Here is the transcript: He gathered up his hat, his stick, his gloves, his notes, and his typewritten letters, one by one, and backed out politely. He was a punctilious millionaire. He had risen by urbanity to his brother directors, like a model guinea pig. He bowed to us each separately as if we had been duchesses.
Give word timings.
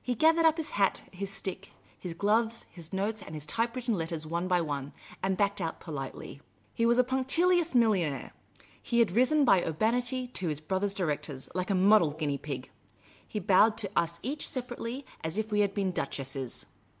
He 0.00 0.14
gathered 0.14 0.44
up 0.46 0.58
his 0.58 0.70
hat, 0.78 1.02
his 1.10 1.28
stick, 1.28 1.70
his 1.98 2.14
gloves, 2.14 2.66
his 2.70 2.92
notes, 2.92 3.20
and 3.20 3.34
his 3.34 3.44
typewritten 3.44 3.94
letters, 3.94 4.24
one 4.24 4.46
by 4.46 4.60
one, 4.60 4.92
and 5.24 5.36
backed 5.36 5.60
out 5.60 5.80
politely. 5.80 6.40
He 6.72 6.86
was 6.86 7.00
a 7.00 7.02
punctilious 7.02 7.74
millionaire. 7.74 8.30
He 8.80 9.00
had 9.00 9.10
risen 9.10 9.44
by 9.44 9.64
urbanity 9.64 10.28
to 10.28 10.46
his 10.46 10.60
brother 10.60 10.88
directors, 10.88 11.48
like 11.52 11.70
a 11.70 11.74
model 11.74 12.12
guinea 12.12 12.38
pig. 12.38 12.70
He 13.26 13.40
bowed 13.40 13.76
to 13.78 13.90
us 13.96 14.20
each 14.22 14.46
separately 14.48 15.04
as 15.24 15.36
if 15.36 15.50
we 15.50 15.62
had 15.62 15.74
been 15.74 15.90
duchesses. 15.90 16.66